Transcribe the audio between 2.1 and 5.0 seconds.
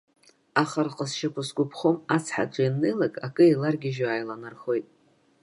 ацҳаҿы ианнеилакь акы еиларгьежьуа иааиланархоит.